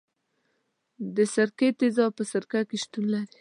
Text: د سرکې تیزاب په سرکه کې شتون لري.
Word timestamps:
د 1.15 1.17
سرکې 1.33 1.69
تیزاب 1.79 2.11
په 2.17 2.23
سرکه 2.31 2.59
کې 2.69 2.77
شتون 2.83 3.05
لري. 3.13 3.27